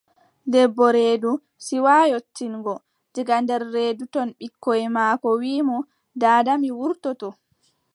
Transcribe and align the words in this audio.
Debbo 0.53 0.85
reedu, 0.95 1.33
siwaa 1.65 2.07
yottingo, 2.13 2.73
diga 3.13 3.35
nder 3.43 3.61
reedu 3.75 4.03
ton 4.13 4.29
ɓiyiiko 4.61 5.29
wiʼi 5.41 5.61
mo: 5.67 5.77
daada 6.21 6.51
mi 6.61 6.69
wurtoto. 6.77 7.29